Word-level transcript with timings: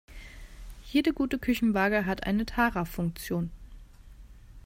Jede 0.85 1.13
gute 1.13 1.37
Küchenwaage 1.37 2.07
hat 2.07 2.23
eine 2.23 2.47
Tara-Funktion. 2.47 3.51